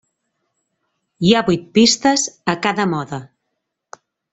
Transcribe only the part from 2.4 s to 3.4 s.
a cada mode.